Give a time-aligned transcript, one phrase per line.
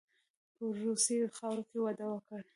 [0.55, 2.41] په روسي خاوره کې واده وکړ.